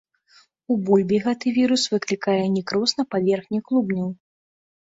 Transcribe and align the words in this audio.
У 0.71 0.77
бульбе 0.85 1.19
гэты 1.25 1.53
вірус 1.59 1.83
выклікае 1.97 2.39
некроз 2.57 2.97
на 3.01 3.07
паверхні 3.15 3.63
клубняў. 3.69 4.09